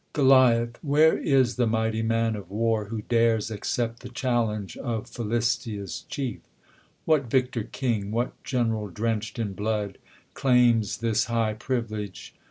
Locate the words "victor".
7.29-7.61